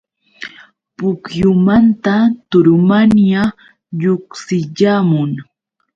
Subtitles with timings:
[0.97, 2.15] Pukyumanta
[2.49, 3.43] turumanya
[3.99, 5.31] lluqsiyaamun.